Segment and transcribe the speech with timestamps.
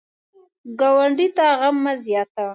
[0.79, 2.49] ګاونډي ته غم مه زیاتوئ